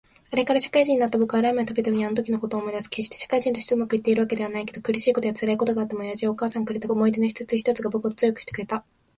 [0.31, 2.89] あれから、社会人になった僕はラーメンを食べるたびにあのときのことを思い出す。
[2.89, 8.83] 決して社会人として上手くいっているわけではないけど、苦しいことや辛いことがあっても親父やお母さんがくれた思い出の一つ一つが僕を強くしてくれた。